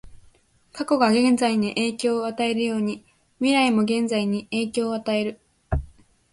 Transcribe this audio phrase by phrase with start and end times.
[0.73, 3.05] 過去が現在に影響を与えるように、
[3.37, 5.39] 未来も現在に影響を与える。